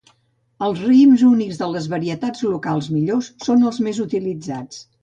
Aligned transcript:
Els 0.67 0.79
raïms 0.85 1.25
únics 1.27 1.61
de 1.61 1.69
les 1.75 1.91
varietats 1.93 2.49
locals 2.55 2.91
millors 2.97 3.31
són 3.49 3.71
els 3.71 3.83
més 3.89 4.07
utilitzats. 4.11 4.87